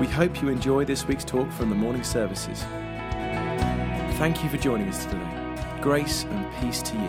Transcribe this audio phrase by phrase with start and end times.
[0.00, 2.62] We hope you enjoy this week's talk from the morning services.
[4.16, 5.76] Thank you for joining us today.
[5.82, 7.08] Grace and peace to you.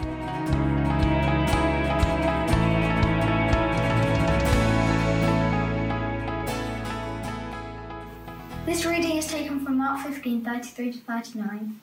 [8.65, 11.79] This reading is taken from Mark 15 33 to 39.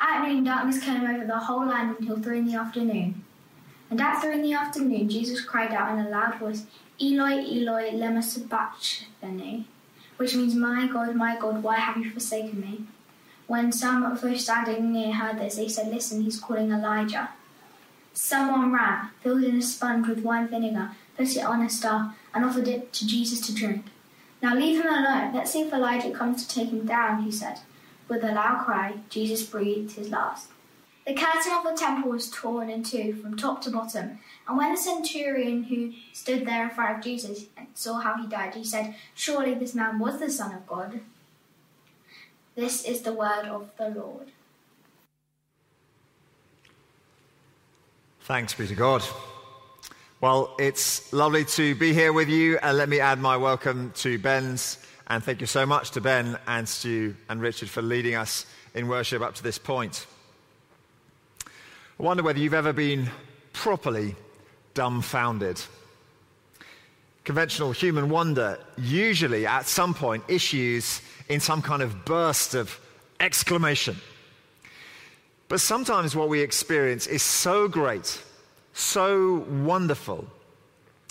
[0.00, 3.22] At noon, darkness came over the whole land until three in the afternoon.
[3.88, 6.66] And at three in the afternoon, Jesus cried out in a loud voice,
[7.00, 9.68] Eloi, Eloi, lema sabachthani,
[10.20, 12.84] which means, My God, my God, why have you forsaken me?
[13.46, 17.30] When some of those standing near heard this, they said, Listen, he's calling Elijah.
[18.12, 22.44] Someone ran, filled in a sponge with wine vinegar, put it on a staff, and
[22.44, 23.86] offered it to Jesus to drink.
[24.42, 25.32] Now leave him alone.
[25.32, 27.60] Let's see if Elijah comes to take him down, he said.
[28.06, 30.48] With a loud cry, Jesus breathed his last.
[31.10, 34.70] The curtain of the temple was torn in two from top to bottom, and when
[34.70, 38.94] the centurion who stood there in front of Jesus saw how he died, he said,
[39.16, 41.00] Surely this man was the Son of God.
[42.54, 44.28] This is the word of the Lord.
[48.20, 49.02] Thanks be to God.
[50.20, 54.16] Well, it's lovely to be here with you, and let me add my welcome to
[54.16, 54.78] Ben's.
[55.08, 58.86] And thank you so much to Ben and Stu and Richard for leading us in
[58.86, 60.06] worship up to this point.
[62.00, 63.10] I wonder whether you've ever been
[63.52, 64.16] properly
[64.72, 65.60] dumbfounded.
[67.24, 72.80] Conventional human wonder usually at some point issues in some kind of burst of
[73.20, 73.98] exclamation.
[75.48, 78.18] But sometimes what we experience is so great,
[78.72, 80.26] so wonderful,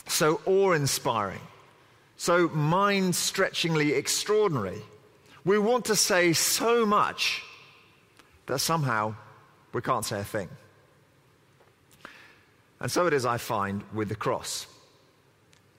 [0.08, 1.42] so awe inspiring,
[2.18, 4.82] so mind stretchingly extraordinary.
[5.46, 7.44] We want to say so much
[8.48, 9.14] that somehow
[9.72, 10.50] we can't say a thing.
[12.82, 14.68] And so it is, I find, with the cross.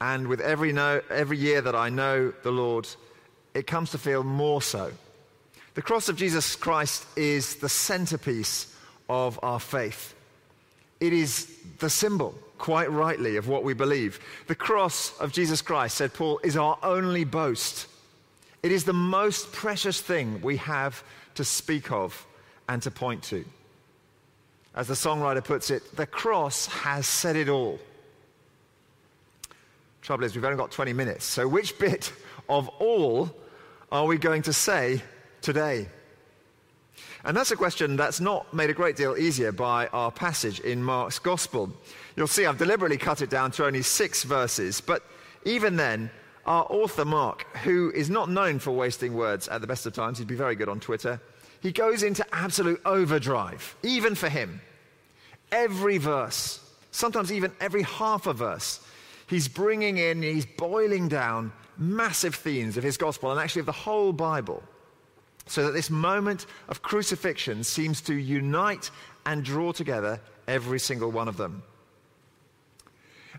[0.01, 2.89] And with every, every year that I know the Lord,
[3.55, 4.93] it comes to feel more so.
[5.75, 8.75] The cross of Jesus Christ is the centerpiece
[9.09, 10.15] of our faith.
[11.01, 14.21] It is the symbol, quite rightly, of what we believe.
[14.47, 17.87] The cross of Jesus Christ, said Paul, is our only boast.
[18.63, 21.03] It is the most precious thing we have
[21.37, 22.27] to speak of
[22.69, 23.45] and to point to.
[24.81, 27.79] As the songwriter puts it, the cross has said it all.
[30.01, 32.11] Trouble is, we've only got 20 minutes, so which bit
[32.49, 33.29] of all
[33.93, 35.03] are we going to say
[35.43, 35.87] today?
[37.25, 40.83] And that's a question that's not made a great deal easier by our passage in
[40.83, 41.71] Mark's Gospel.
[42.17, 45.03] You'll see I've deliberately cut it down to only six verses, but
[45.45, 46.11] even then,
[46.47, 50.17] our author Mark, who is not known for wasting words at the best of times,
[50.17, 51.21] he'd be very good on Twitter,
[51.61, 54.63] he goes into absolute overdrive, even for him.
[55.53, 58.81] Every verse, sometimes even every half a verse,
[59.27, 63.73] he's bringing in, he's boiling down massive themes of his gospel and actually of the
[63.73, 64.63] whole Bible.
[65.47, 68.91] So that this moment of crucifixion seems to unite
[69.27, 71.63] and draw together every single one of them.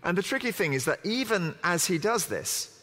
[0.02, 2.80] And the tricky thing is that even as he does this,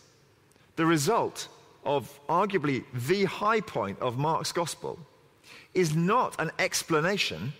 [0.78, 1.48] the result
[1.84, 4.98] of arguably the high point of Mark's gospel
[5.74, 7.54] is not an explanation,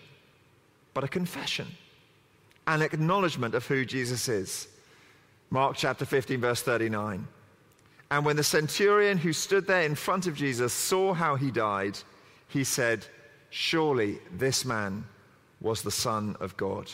[1.00, 1.66] but a confession,
[2.66, 4.68] an acknowledgement of who Jesus is.
[5.48, 7.26] Mark chapter 15, verse 39.
[8.10, 11.96] And when the centurion who stood there in front of Jesus saw how he died,
[12.48, 13.06] he said,
[13.48, 15.06] Surely this man
[15.62, 16.92] was the Son of God.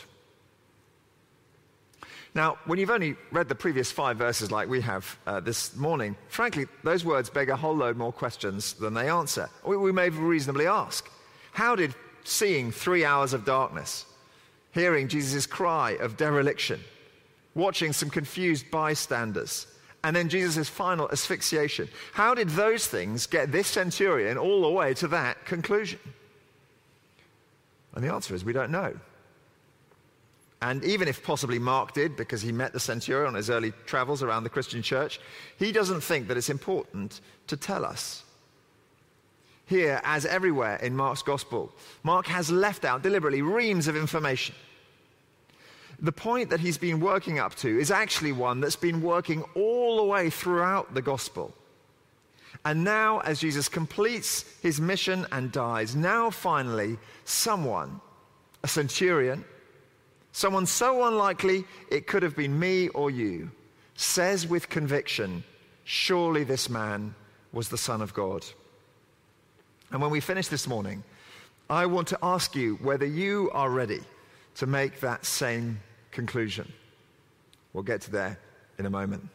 [2.33, 6.15] Now, when you've only read the previous five verses like we have uh, this morning,
[6.29, 9.49] frankly, those words beg a whole load more questions than they answer.
[9.65, 11.09] We, we may reasonably ask
[11.51, 11.93] How did
[12.27, 14.05] seeing three hours of darkness,
[14.73, 16.81] hearing Jesus' cry of dereliction,
[17.55, 19.65] watching some confused bystanders,
[20.03, 21.87] and then Jesus' final asphyxiation.
[22.13, 25.99] How did those things get this centurion all the way to that conclusion?
[27.95, 28.93] And the answer is we don't know.
[30.61, 34.21] And even if possibly Mark did, because he met the centurion on his early travels
[34.21, 35.19] around the Christian church,
[35.57, 38.23] he doesn't think that it's important to tell us.
[39.67, 41.71] Here, as everywhere in Mark's gospel,
[42.01, 44.55] Mark has left out deliberately reams of information.
[45.99, 49.97] The point that he's been working up to is actually one that's been working all
[49.97, 51.53] the way throughout the gospel.
[52.63, 57.99] And now, as Jesus completes his mission and dies, now finally, someone,
[58.63, 59.43] a centurion,
[60.31, 63.51] someone so unlikely it could have been me or you,
[63.95, 65.43] says with conviction,
[65.83, 67.15] Surely this man
[67.51, 68.45] was the Son of God.
[69.91, 71.03] And when we finish this morning,
[71.69, 74.01] I want to ask you whether you are ready
[74.55, 75.79] to make that same
[76.11, 76.71] conclusion.
[77.73, 78.39] We'll get to there
[78.79, 79.27] in a moment.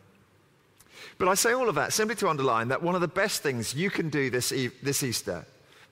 [1.18, 3.74] But I say all of that simply to underline that one of the best things
[3.74, 5.44] you can do this, e- this Easter,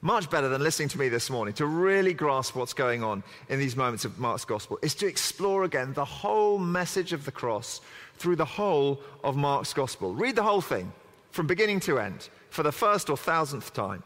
[0.02, 3.58] much better than listening to me this morning, to really grasp what's going on in
[3.58, 7.80] these moments of Mark's gospel, is to explore again the whole message of the cross
[8.16, 10.14] through the whole of Mark's gospel.
[10.14, 10.92] Read the whole thing
[11.32, 14.02] from beginning to end for the first or thousandth time.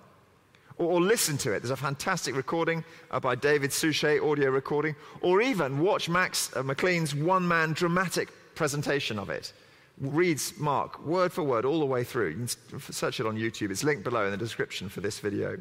[0.78, 1.60] Or, or listen to it.
[1.60, 4.96] There's a fantastic recording uh, by David Suchet, audio recording.
[5.20, 9.52] Or even watch Max uh, McLean's one man dramatic presentation of it
[9.98, 12.30] reads Mark word for word all the way through.
[12.30, 13.70] You can search it on YouTube.
[13.70, 15.56] It's linked below in the description for this video.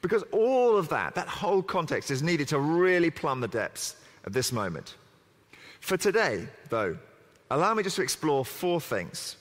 [0.00, 3.94] Because all of that, that whole context, is needed to really plumb the depths
[4.24, 4.96] of this moment.
[5.80, 6.98] For today, though,
[7.50, 9.36] allow me just to explore four things,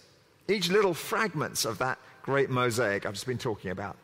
[0.47, 3.97] each little fragments of that great mosaic I've just been talking about,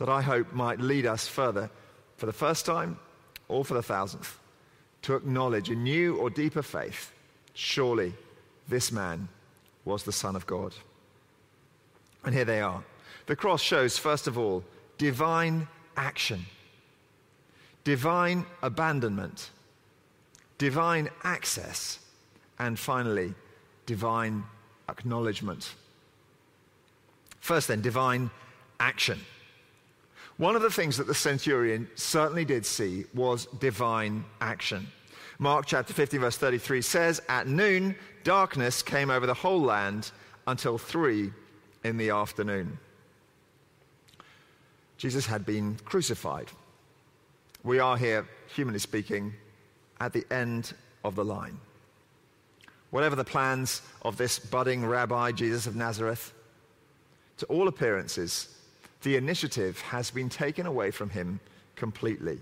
[0.00, 1.70] that I hope might lead us further
[2.16, 2.98] for the first time
[3.48, 4.40] or for the thousandth
[5.02, 7.12] to acknowledge a new or deeper faith.
[7.52, 8.14] Surely
[8.66, 9.28] this man
[9.84, 10.72] was the Son of God.
[12.24, 12.82] And here they are.
[13.26, 14.64] The cross shows, first of all,
[14.96, 15.68] divine
[15.98, 16.46] action,
[17.84, 19.50] divine abandonment,
[20.56, 21.98] divine access,
[22.58, 23.34] and finally,
[23.84, 24.44] divine
[24.88, 25.74] acknowledgement.
[27.40, 28.30] First, then, divine
[28.78, 29.20] action.
[30.40, 34.86] One of the things that the centurion certainly did see was divine action.
[35.38, 37.94] Mark chapter 15, verse 33 says, At noon,
[38.24, 40.10] darkness came over the whole land
[40.46, 41.30] until three
[41.84, 42.78] in the afternoon.
[44.96, 46.46] Jesus had been crucified.
[47.62, 49.34] We are here, humanly speaking,
[50.00, 50.72] at the end
[51.04, 51.60] of the line.
[52.88, 56.32] Whatever the plans of this budding rabbi, Jesus of Nazareth,
[57.36, 58.56] to all appearances,
[59.02, 61.40] the initiative has been taken away from him
[61.76, 62.38] completely.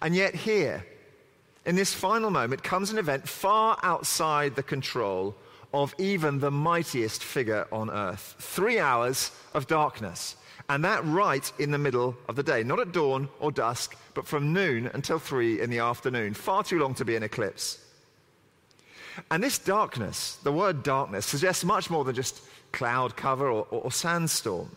[0.00, 0.84] And yet, here,
[1.64, 5.36] in this final moment comes an event far outside the control
[5.72, 8.34] of even the mightiest figure on earth.
[8.38, 10.36] Three hours of darkness.
[10.68, 12.62] And that right in the middle of the day.
[12.62, 16.34] Not at dawn or dusk, but from noon until three in the afternoon.
[16.34, 17.84] Far too long to be an eclipse.
[19.30, 22.42] And this darkness, the word darkness, suggests much more than just
[22.72, 24.70] cloud cover or, or, or sandstorm.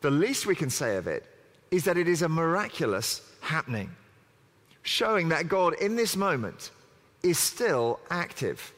[0.00, 1.24] The least we can say of it
[1.70, 3.90] is that it is a miraculous happening
[4.82, 6.70] showing that God in this moment
[7.22, 8.72] is still active.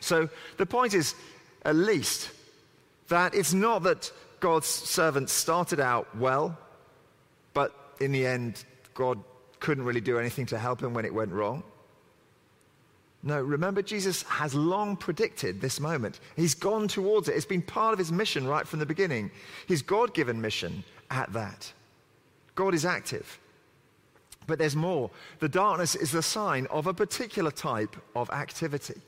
[0.00, 1.14] So the point is,
[1.64, 2.30] at least,
[3.08, 4.10] that it's not that
[4.40, 6.56] God's servant started out well,
[7.52, 8.64] but in the end,
[8.94, 9.18] God
[9.60, 11.62] couldn't really do anything to help him when it went wrong.
[13.22, 16.20] No, remember, Jesus has long predicted this moment.
[16.36, 17.34] He's gone towards it.
[17.34, 19.30] It's been part of his mission right from the beginning.
[19.66, 21.72] His God given mission at that.
[22.54, 23.40] God is active.
[24.46, 25.10] But there's more.
[25.40, 29.00] The darkness is the sign of a particular type of activity.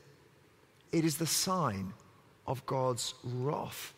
[0.91, 1.93] It is the sign
[2.45, 3.93] of God's wrath.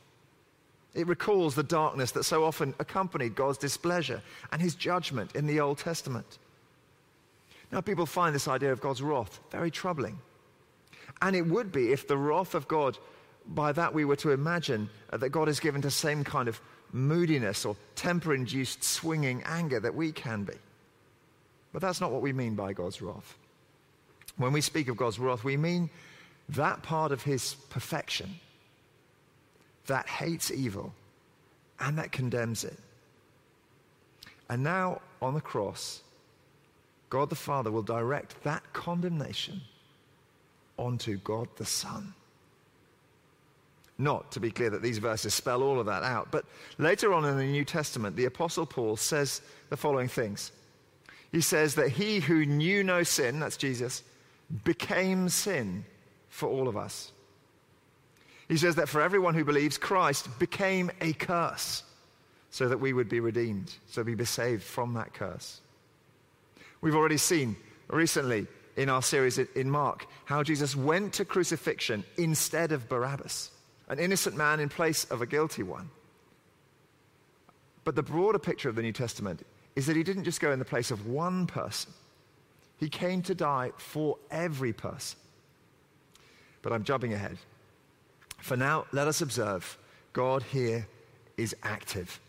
[0.93, 4.21] It recalls the darkness that so often accompanied God's displeasure
[4.51, 6.37] and his judgment in the Old Testament.
[7.73, 10.19] Now, people find this idea of God's wrath very troubling.
[11.23, 12.99] And it would be if the wrath of God,
[13.47, 16.47] by that we were to imagine uh, that God is given to the same kind
[16.47, 16.61] of
[16.91, 20.53] moodiness or temper induced swinging anger that we can be.
[21.71, 23.35] But that's not what we mean by God's wrath.
[24.37, 25.89] When we speak of God's wrath, we mean
[26.49, 28.39] that part of his perfection
[29.87, 30.93] that hates evil
[31.79, 32.77] and that condemns it.
[34.47, 36.02] And now on the cross,
[37.13, 39.61] God the Father will direct that condemnation
[40.77, 42.15] onto God the Son.
[43.99, 46.43] Not to be clear that these verses spell all of that out, but
[46.79, 50.51] later on in the New Testament, the Apostle Paul says the following things
[51.31, 54.01] he says that he who knew no sin, that's Jesus,
[54.63, 55.85] became sin
[56.29, 57.11] for all of us.
[58.47, 61.83] He says that for everyone who believes, Christ became a curse
[62.49, 65.59] so that we would be redeemed, so we'd be saved from that curse.
[66.83, 67.55] We've already seen
[67.87, 73.51] recently in our series in Mark how Jesus went to crucifixion instead of Barabbas,
[73.87, 75.89] an innocent man in place of a guilty one.
[77.85, 79.45] But the broader picture of the New Testament
[79.77, 81.93] is that he didn't just go in the place of one person,
[82.75, 85.17] he came to die for every person.
[86.61, 87.37] But I'm jumping ahead.
[88.39, 89.77] For now, let us observe
[90.11, 90.85] God here
[91.37, 92.19] is active.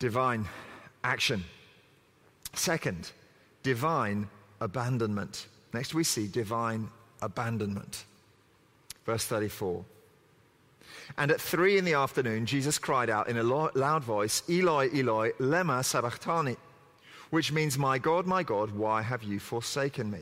[0.00, 0.46] Divine
[1.04, 1.44] action.
[2.52, 3.12] Second,
[3.62, 4.28] divine
[4.60, 5.46] abandonment.
[5.72, 6.88] Next, we see divine
[7.22, 8.04] abandonment.
[9.04, 9.84] Verse 34.
[11.18, 15.32] And at three in the afternoon, Jesus cried out in a loud voice, Eloi, Eloi,
[15.38, 16.56] lema sabachthani,
[17.30, 20.20] which means, My God, my God, why have you forsaken me?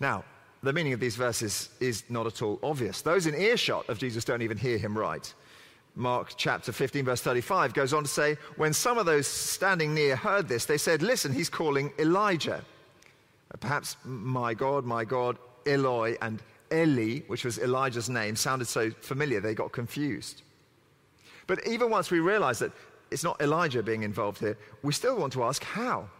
[0.00, 0.24] Now,
[0.62, 3.00] the meaning of these verses is not at all obvious.
[3.02, 5.32] Those in earshot of Jesus don't even hear him right.
[5.98, 10.14] Mark chapter 15, verse 35 goes on to say, When some of those standing near
[10.14, 12.62] heard this, they said, Listen, he's calling Elijah.
[13.52, 18.90] Uh, perhaps, my God, my God, Eloi and Eli, which was Elijah's name, sounded so
[18.90, 20.42] familiar they got confused.
[21.46, 22.72] But even once we realize that
[23.10, 26.10] it's not Elijah being involved here, we still want to ask how?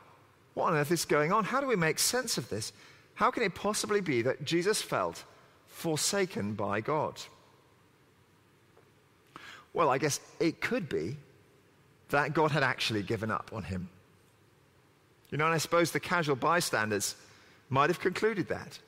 [0.55, 1.45] What on earth is going on?
[1.45, 2.73] How do we make sense of this?
[3.15, 5.25] How can it possibly be that Jesus felt
[5.67, 7.21] forsaken by God?
[9.77, 11.19] Well, I guess it could be
[12.09, 13.91] that God had actually given up on him.
[15.31, 17.15] You know, and I suppose the casual bystanders
[17.69, 18.79] might have concluded that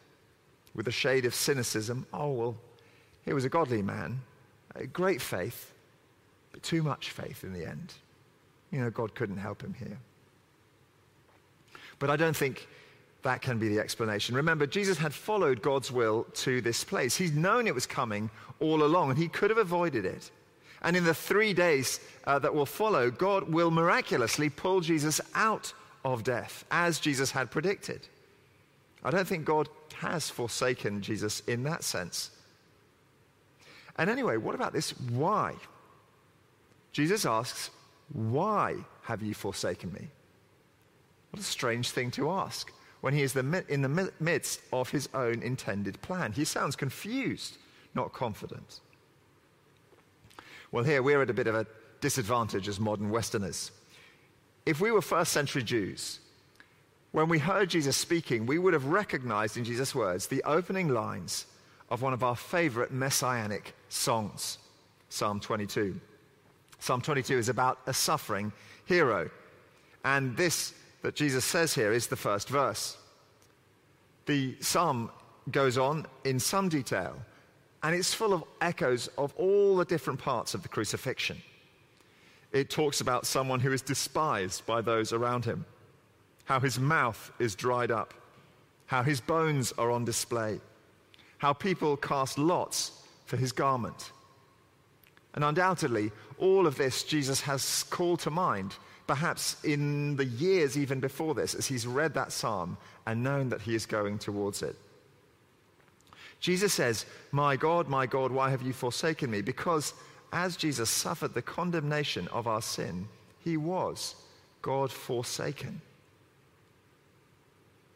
[0.74, 2.06] with a shade of cynicism.
[2.10, 2.56] Oh, well,
[3.26, 4.22] he was a godly man,
[4.76, 5.74] a great faith,
[6.52, 7.92] but too much faith in the end.
[8.72, 9.98] You know, God couldn't help him here.
[11.98, 12.66] But I don't think
[13.24, 14.34] that can be the explanation.
[14.34, 17.14] Remember, Jesus had followed God's will to this place.
[17.14, 20.30] He's known it was coming all along, and he could have avoided it.
[20.82, 25.72] And in the three days uh, that will follow, God will miraculously pull Jesus out
[26.04, 28.06] of death, as Jesus had predicted.
[29.04, 32.30] I don't think God has forsaken Jesus in that sense.
[33.96, 35.54] And anyway, what about this why?
[36.92, 37.70] Jesus asks,
[38.12, 40.08] Why have you forsaken me?
[41.30, 45.42] What a strange thing to ask when he is in the midst of his own
[45.42, 46.32] intended plan.
[46.32, 47.58] He sounds confused,
[47.94, 48.80] not confident.
[50.70, 51.66] Well, here we're at a bit of a
[52.00, 53.70] disadvantage as modern Westerners.
[54.66, 56.20] If we were first century Jews,
[57.12, 61.46] when we heard Jesus speaking, we would have recognized in Jesus' words the opening lines
[61.90, 64.58] of one of our favorite messianic songs,
[65.08, 65.98] Psalm 22.
[66.80, 68.52] Psalm 22 is about a suffering
[68.84, 69.30] hero.
[70.04, 72.96] And this that Jesus says here is the first verse.
[74.26, 75.10] The psalm
[75.50, 77.16] goes on in some detail,
[77.82, 81.40] and it's full of echoes of all the different parts of the crucifixion.
[82.52, 85.64] It talks about someone who is despised by those around him,
[86.44, 88.14] how his mouth is dried up,
[88.86, 90.60] how his bones are on display,
[91.38, 92.92] how people cast lots
[93.26, 94.12] for his garment.
[95.34, 98.74] And undoubtedly, all of this Jesus has called to mind
[99.08, 103.62] perhaps in the years even before this, as he's read that psalm and known that
[103.62, 104.76] he is going towards it.
[106.40, 109.40] Jesus says, My God, my God, why have you forsaken me?
[109.40, 109.94] Because
[110.32, 113.08] as Jesus suffered the condemnation of our sin,
[113.40, 114.14] he was
[114.62, 115.80] God forsaken.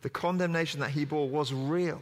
[0.03, 2.01] The condemnation that he bore was real.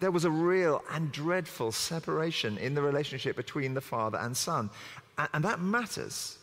[0.00, 4.70] There was a real and dreadful separation in the relationship between the Father and Son.
[5.32, 6.38] And, that matters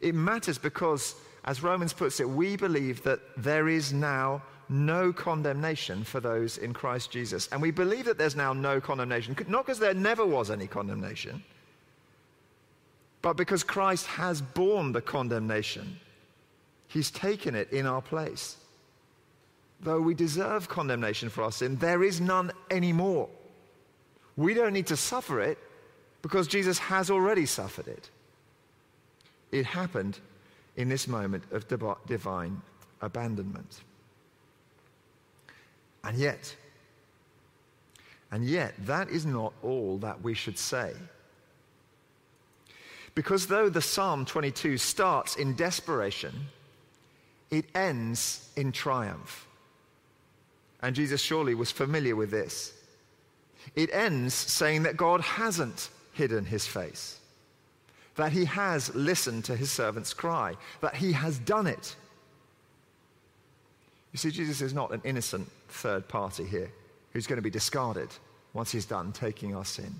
[0.00, 6.04] it matters because, as Romans puts it, we believe that there is now no condemnation
[6.04, 7.48] for those in Christ Jesus.
[7.52, 11.42] And we believe that there's now no condemnation, not because there never was any condemnation,
[13.22, 15.98] but because Christ has borne the condemnation.
[16.88, 18.56] He's taken it in our place.
[19.80, 23.28] Though we deserve condemnation for our sin, there is none anymore.
[24.36, 25.58] We don't need to suffer it
[26.22, 28.10] because Jesus has already suffered it.
[29.52, 30.18] It happened
[30.76, 31.66] in this moment of
[32.06, 32.60] divine
[33.00, 33.80] abandonment.
[36.06, 36.54] And yet,
[38.30, 40.92] and yet, that is not all that we should say.
[43.14, 46.32] Because though the Psalm 22 starts in desperation,
[47.50, 49.46] it ends in triumph.
[50.80, 52.72] And Jesus surely was familiar with this.
[53.74, 57.18] It ends saying that God hasn't hidden his face
[58.16, 61.94] that he has listened to his servant's cry, that he has done it.
[64.12, 66.70] You see, Jesus is not an innocent third party here
[67.12, 68.08] who's going to be discarded
[68.54, 69.94] once he's done taking our sin.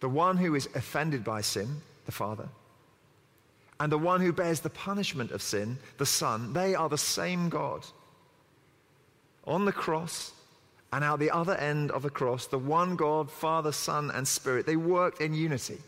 [0.00, 2.48] The one who is offended by sin, the Father,
[3.78, 7.48] and the one who bears the punishment of sin, the Son, they are the same
[7.48, 7.84] God.
[9.44, 10.32] On the cross,
[10.92, 14.66] and out the other end of the cross, the one God, Father, Son, and Spirit,
[14.66, 15.78] they worked in unity.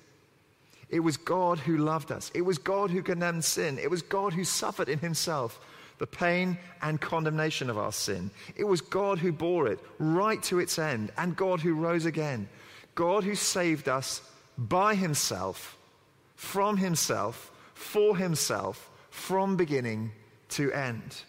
[0.88, 2.30] It was God who loved us.
[2.34, 3.78] It was God who condemned sin.
[3.78, 5.58] It was God who suffered in himself
[6.02, 8.28] the pain and condemnation of our sin.
[8.56, 12.48] It was God who bore it right to its end, and God who rose again.
[12.96, 14.20] God who saved us
[14.58, 15.78] by himself,
[16.34, 20.10] from himself, for himself, from beginning
[20.48, 21.22] to end.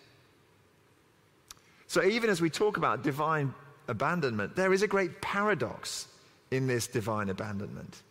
[1.86, 3.54] So, even as we talk about divine
[3.88, 6.08] abandonment, there is a great paradox
[6.50, 8.02] in this divine abandonment.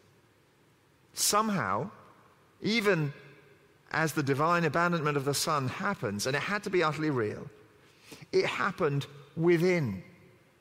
[1.13, 1.91] Somehow,
[2.61, 3.13] even
[3.93, 7.49] as the divine abandonment of the Son happens, and it had to be utterly real,
[8.33, 9.07] it happened
[9.37, 10.03] within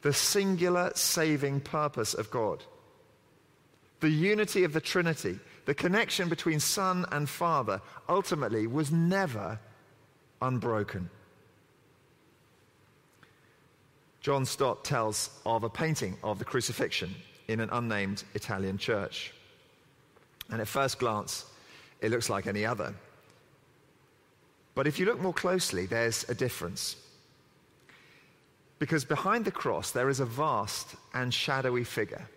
[0.01, 2.63] the singular saving purpose of God.
[3.99, 9.59] The unity of the Trinity, the connection between Son and Father, ultimately was never
[10.41, 11.09] unbroken.
[14.21, 17.15] John Stott tells of a painting of the crucifixion
[17.47, 19.33] in an unnamed Italian church.
[20.49, 21.45] And at first glance,
[22.01, 22.93] it looks like any other.
[24.73, 26.95] But if you look more closely, there's a difference.
[28.79, 32.27] Because behind the cross, there is a vast and shadowy figure.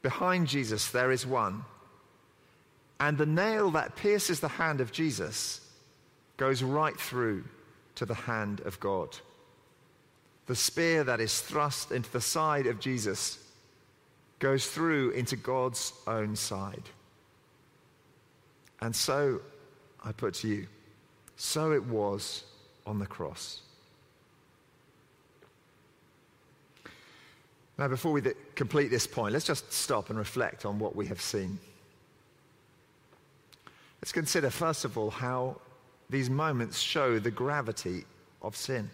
[0.00, 1.64] Behind Jesus, there is one.
[2.98, 5.60] And the nail that pierces the hand of Jesus
[6.36, 7.44] goes right through
[7.96, 9.16] to the hand of God.
[10.46, 13.38] The spear that is thrust into the side of Jesus
[14.38, 16.82] goes through into God's own side.
[18.80, 19.40] And so
[20.04, 20.66] I put to you.
[21.36, 22.44] So it was
[22.86, 23.60] on the cross.
[27.78, 28.22] Now, before we
[28.54, 31.58] complete this point, let's just stop and reflect on what we have seen.
[34.00, 35.56] Let's consider, first of all, how
[36.10, 38.04] these moments show the gravity
[38.42, 38.90] of sin.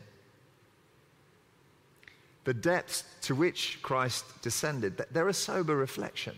[2.45, 6.37] The depths to which Christ descended, they're a sober reflection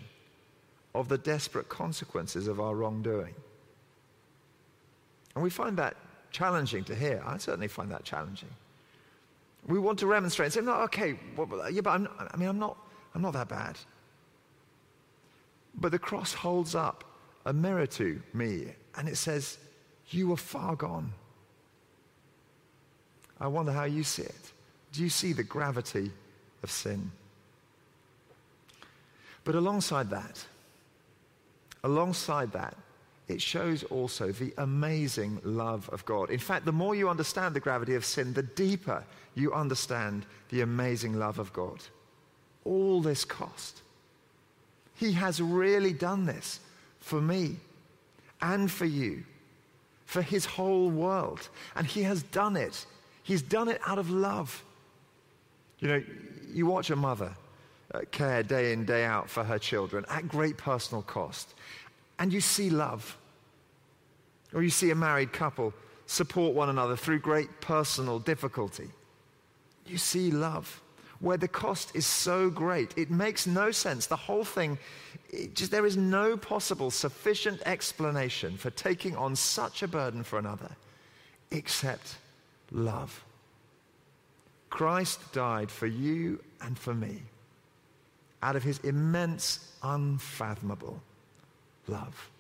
[0.95, 3.35] of the desperate consequences of our wrongdoing.
[5.35, 5.97] And we find that
[6.31, 7.23] challenging to hear.
[7.25, 8.49] I certainly find that challenging.
[9.67, 12.59] We want to remonstrate and say, no, okay, well, yeah, but I'm I mean, I'm
[12.59, 12.77] not,
[13.15, 13.77] I'm not that bad.
[15.75, 17.05] But the cross holds up
[17.47, 18.67] a mirror to me
[18.97, 19.59] and it says,
[20.09, 21.13] You are far gone.
[23.41, 24.53] I wonder how you see it.
[24.93, 26.11] Do you see the gravity
[26.63, 27.11] of sin?
[29.45, 30.45] But alongside that,
[31.83, 32.77] alongside that,
[33.31, 36.31] it shows also the amazing love of God.
[36.31, 40.63] In fact, the more you understand the gravity of sin, the deeper you understand the
[40.63, 41.81] amazing love of God.
[42.65, 43.83] All this cost.
[44.95, 46.61] He has really done this
[46.99, 47.57] for me
[48.43, 49.23] and for you,
[50.05, 51.49] for his whole world.
[51.77, 52.85] And he has done it.
[53.23, 54.63] He's done it out of love.
[55.79, 56.03] You know,
[56.53, 57.35] you watch a mother
[57.95, 61.55] uh, care day in, day out for her children at great personal cost,
[62.21, 63.17] and you see love.
[64.53, 65.75] Or you see a married couple
[66.07, 68.91] support one another through great personal difficulty.
[69.87, 70.81] You see love
[71.21, 74.07] where the cost is so great, it makes no sense.
[74.07, 74.79] The whole thing,
[75.55, 80.71] just, there is no possible sufficient explanation for taking on such a burden for another
[81.51, 82.17] except
[82.71, 83.23] love.
[84.71, 87.23] Christ died for you and for me
[88.43, 91.03] out of his immense, unfathomable
[91.91, 92.31] love.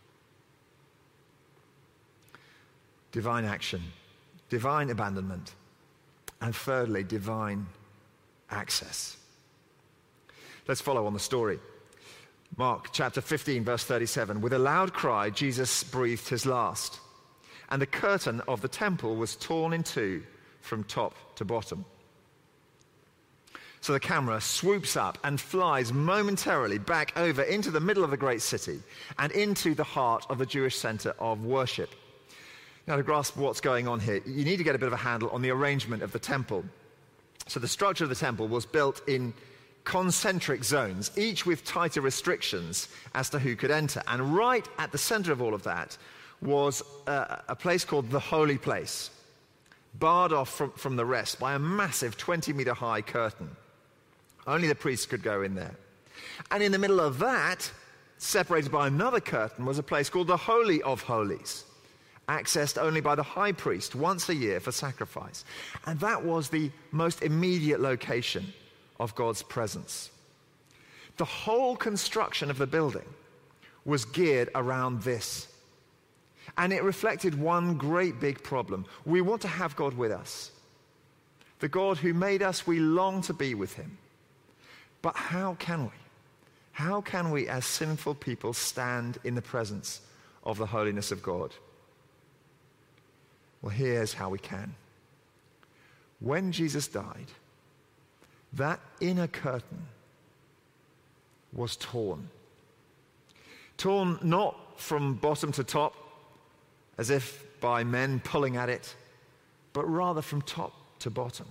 [3.13, 3.83] divine action,
[4.49, 5.55] divine abandonment,
[6.41, 7.67] and thirdly, divine
[8.51, 9.17] access.
[10.69, 11.59] Let's follow on the story.
[12.57, 14.41] Mark chapter 15, verse 37.
[14.41, 17.01] With a loud cry, Jesus breathed his last,
[17.71, 20.23] and the curtain of the temple was torn in two
[20.61, 21.85] from top to bottom.
[23.83, 28.17] So the camera swoops up and flies momentarily back over into the middle of the
[28.17, 28.81] great city
[29.19, 31.91] and into the heart of the Jewish center of worship.
[32.87, 34.99] Now, to grasp what's going on here, you need to get a bit of a
[34.99, 36.65] handle on the arrangement of the temple.
[37.47, 39.33] So, the structure of the temple was built in
[39.85, 44.03] concentric zones, each with tighter restrictions as to who could enter.
[44.07, 45.97] And right at the center of all of that
[46.43, 49.11] was a, a place called the Holy Place,
[49.95, 53.57] barred off from, from the rest by a massive 20 meter high curtain.
[54.47, 55.77] Only the priests could go in there.
[56.51, 57.71] And in the middle of that,
[58.19, 61.65] separated by another curtain, was a place called the Holy of Holies
[62.31, 65.45] accessed only by the high priest once a year for sacrifice.
[65.85, 68.53] And that was the most immediate location
[69.01, 70.11] of God's presence.
[71.17, 73.09] The whole construction of the building
[73.85, 75.49] was geared around this.
[76.57, 78.87] And it reflected one great big problem.
[79.05, 80.53] We want to have God with us.
[81.59, 83.99] The God who made us, we long to be with him.
[85.03, 85.91] But how can we?
[86.73, 90.01] How can we, as sinful people, stand in the presence
[90.45, 91.55] of the holiness of God?
[93.63, 94.75] Well, here's how we can.
[96.21, 97.27] When Jesus died,
[98.55, 99.87] that inner curtain
[101.53, 102.29] was torn.
[103.77, 105.95] Torn not from bottom to top,
[106.99, 108.95] as if by men pulling at it,
[109.73, 111.47] but rather from top to bottom.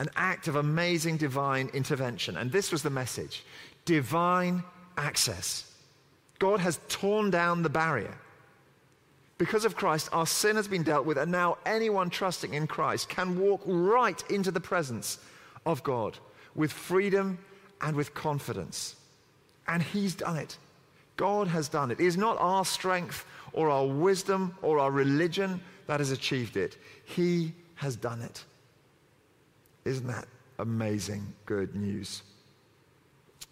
[0.00, 2.36] An act of amazing divine intervention.
[2.36, 3.44] And this was the message
[3.84, 4.64] divine
[4.96, 5.72] access.
[6.40, 8.16] God has torn down the barrier.
[9.38, 13.08] Because of Christ, our sin has been dealt with, and now anyone trusting in Christ
[13.08, 15.18] can walk right into the presence
[15.64, 16.18] of God
[16.54, 17.38] with freedom
[17.80, 18.96] and with confidence.
[19.66, 20.56] And He's done it.
[21.16, 22.00] God has done it.
[22.00, 26.76] It is not our strength or our wisdom or our religion that has achieved it.
[27.04, 28.44] He has done it.
[29.84, 30.26] Isn't that
[30.58, 32.22] amazing good news?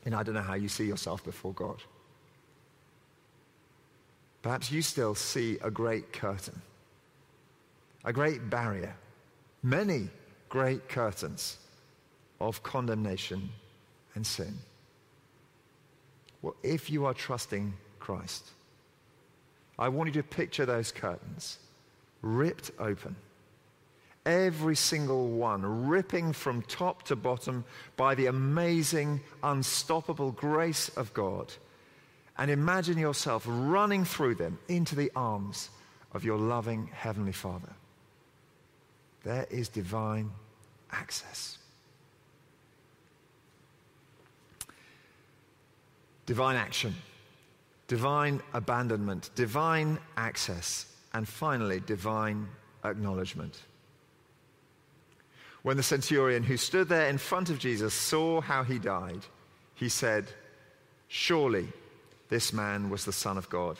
[0.04, 1.82] And I don't know how you see yourself before God.
[4.42, 6.60] Perhaps you still see a great curtain,
[8.04, 8.94] a great barrier,
[9.62, 10.08] many
[10.48, 11.58] great curtains
[12.40, 13.50] of condemnation
[14.14, 14.58] and sin.
[16.40, 18.50] Well, if you are trusting Christ,
[19.78, 21.58] I want you to picture those curtains
[22.22, 23.16] ripped open.
[24.28, 27.64] Every single one ripping from top to bottom
[27.96, 31.52] by the amazing, unstoppable grace of God.
[32.36, 35.70] And imagine yourself running through them into the arms
[36.12, 37.72] of your loving Heavenly Father.
[39.24, 40.30] There is divine
[40.92, 41.58] access.
[46.28, 46.94] divine action,
[47.86, 52.46] divine abandonment, divine access, and finally, divine
[52.84, 53.62] acknowledgement.
[55.62, 59.20] When the centurion who stood there in front of Jesus saw how he died,
[59.74, 60.28] he said,
[61.08, 61.68] Surely
[62.28, 63.76] this man was the Son of God.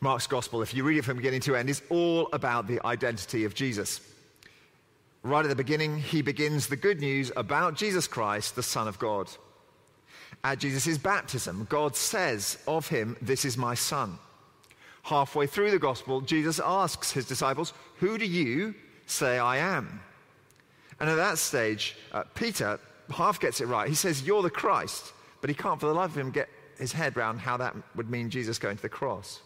[0.00, 3.44] Mark's gospel, if you read it from beginning to end, is all about the identity
[3.44, 4.00] of Jesus.
[5.22, 8.98] Right at the beginning, he begins the good news about Jesus Christ, the Son of
[8.98, 9.28] God
[10.42, 14.18] at Jesus' baptism, God says of him, This is my son.
[15.02, 18.74] Halfway through the gospel, Jesus asks his disciples, Who do you
[19.10, 20.00] say I am?
[20.98, 22.78] And at that stage, uh, Peter
[23.10, 23.88] half gets it right.
[23.88, 25.12] He says, You're the Christ.
[25.40, 28.10] But he can't for the life of him get his head around how that would
[28.10, 29.40] mean Jesus going to the cross.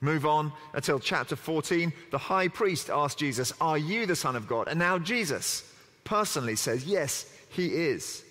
[0.00, 1.92] Move on until chapter 14.
[2.10, 4.68] The high priest asks Jesus, Are you the Son of God?
[4.68, 5.70] And now Jesus
[6.04, 8.24] personally says, Yes, he is.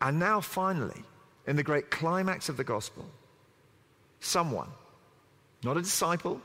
[0.00, 1.02] And now, finally,
[1.46, 3.06] in the great climax of the gospel,
[4.20, 4.68] someone,
[5.62, 6.40] not a disciple,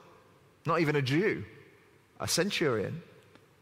[0.65, 1.43] not even a Jew,
[2.19, 3.01] a centurion,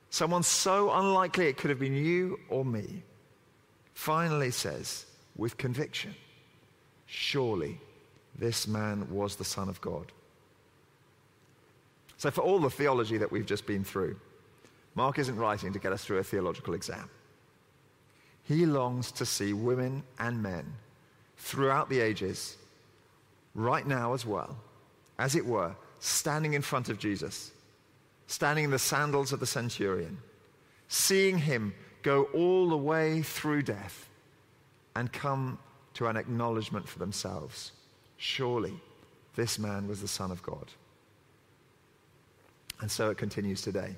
[0.09, 3.03] someone so unlikely it could have been you or me,
[3.93, 6.15] finally says with conviction,
[7.05, 7.79] Surely
[8.37, 10.11] this man was the Son of God.
[12.17, 14.19] So, for all the theology that we've just been through,
[14.95, 17.09] Mark isn't writing to get us through a theological exam.
[18.43, 20.73] He longs to see women and men
[21.37, 22.57] throughout the ages,
[23.53, 24.57] right now as well,
[25.19, 27.51] as it were, standing in front of Jesus,
[28.27, 30.17] standing in the sandals of the centurion,
[30.87, 34.09] seeing him go all the way through death
[34.95, 35.57] and come
[35.93, 37.71] to an acknowledgement for themselves.
[38.17, 38.73] Surely
[39.35, 40.67] this man was the Son of God.
[42.81, 43.95] And so it continues today.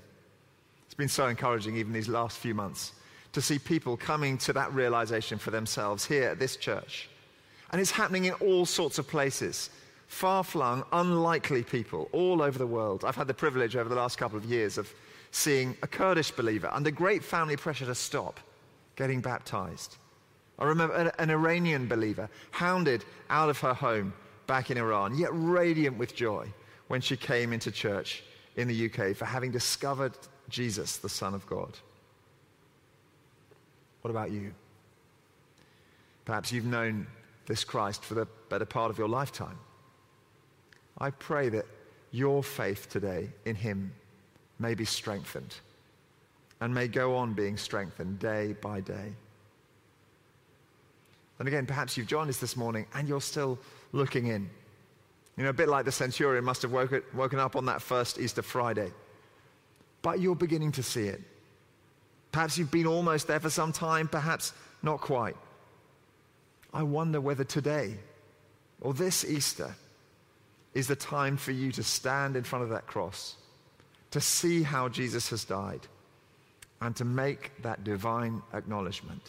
[0.85, 2.93] It's been so encouraging even these last few months
[3.33, 7.09] to see people coming to that realization for themselves here at this church.
[7.71, 9.69] And it's happening in all sorts of places.
[10.09, 13.05] Far flung, unlikely people all over the world.
[13.05, 14.91] I've had the privilege over the last couple of years of
[15.29, 18.39] seeing a Kurdish believer under great family pressure to stop
[18.95, 19.97] getting baptized.
[20.57, 24.11] I remember an Iranian believer hounded out of her home
[24.47, 26.51] back in Iran, yet radiant with joy
[26.87, 28.23] when she came into church
[28.57, 30.17] in the UK for having discovered
[30.49, 31.77] Jesus, the Son of God.
[34.01, 34.53] What about you?
[36.25, 37.05] Perhaps you've known
[37.45, 39.59] this Christ for the better part of your lifetime.
[40.99, 41.65] I pray that
[42.11, 43.93] your faith today in him
[44.57, 45.55] may be strengthened
[46.59, 49.13] and may go on being strengthened day by day.
[51.39, 53.57] And again, perhaps you've joined us this morning and you're still
[53.93, 54.49] looking in.
[55.37, 58.41] You know, a bit like the centurion must have woken, up on that first Easter
[58.41, 58.91] Friday.
[60.01, 61.21] But you're beginning to see it.
[62.33, 64.51] Perhaps you've been almost there for some time, perhaps
[64.83, 65.37] not quite.
[66.73, 67.95] I wonder whether today
[68.81, 69.73] or this Easter
[70.79, 73.35] is the time for you to stand in front of that cross,
[74.11, 75.81] to see how Jesus has died,
[76.81, 79.21] and to make that divine acknowledgement.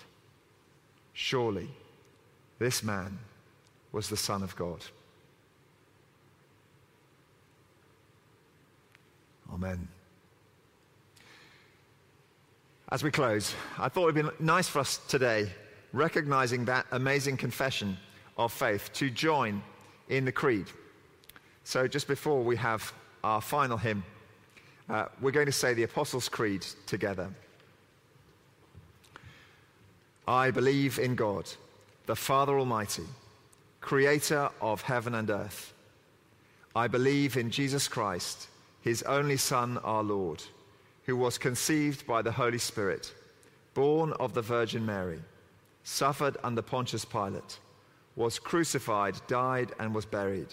[1.12, 1.68] Surely
[2.58, 3.18] this man
[3.92, 4.84] was the Son of God.
[9.52, 9.88] Amen.
[12.92, 15.50] As we close, I thought it would be nice for us today,
[15.92, 17.96] recognizing that amazing confession
[18.38, 19.62] of faith, to join
[20.08, 20.66] in the creed.
[21.70, 24.02] So, just before we have our final hymn,
[24.88, 27.28] uh, we're going to say the Apostles' Creed together.
[30.26, 31.48] I believe in God,
[32.06, 33.04] the Father Almighty,
[33.80, 35.72] creator of heaven and earth.
[36.74, 38.48] I believe in Jesus Christ,
[38.80, 40.42] his only Son, our Lord,
[41.04, 43.14] who was conceived by the Holy Spirit,
[43.74, 45.20] born of the Virgin Mary,
[45.84, 47.60] suffered under Pontius Pilate,
[48.16, 50.52] was crucified, died, and was buried.